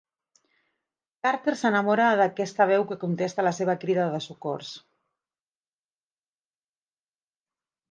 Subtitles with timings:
[1.27, 4.73] Carter s’enamora d’aquesta veu que contesta la seva crida de socors.